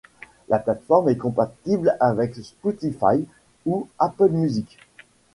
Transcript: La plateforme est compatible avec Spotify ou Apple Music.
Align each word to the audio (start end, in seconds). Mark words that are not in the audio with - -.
La 0.49 0.57
plateforme 0.57 1.09
est 1.09 1.15
compatible 1.17 1.95
avec 1.99 2.33
Spotify 2.33 3.23
ou 3.67 3.87
Apple 3.99 4.29
Music. 4.31 4.79